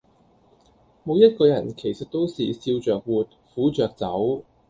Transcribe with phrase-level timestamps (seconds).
[1.03, 4.41] 每一個人其實都是笑著活，苦著走